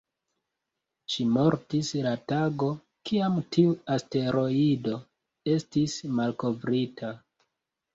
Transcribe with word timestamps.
Ŝi 1.15 1.25
mortis 1.33 1.91
la 2.07 2.15
tago, 2.33 2.71
kiam 3.11 3.37
tiu 3.59 3.77
asteroido 3.99 4.99
estis 5.59 6.03
malkovrita. 6.21 7.19